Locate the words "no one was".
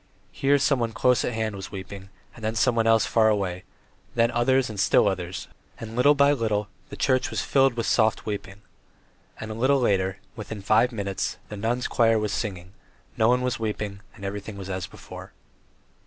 13.15-13.59